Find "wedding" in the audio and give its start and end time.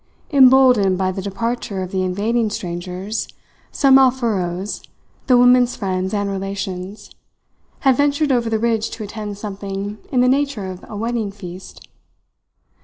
10.97-11.31